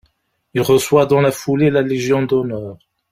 Il 0.55 0.61
reçoit 0.61 1.05
dans 1.05 1.21
la 1.21 1.31
foulée 1.31 1.69
la 1.69 1.83
légion 1.83 2.23
d’honneur. 2.23 2.79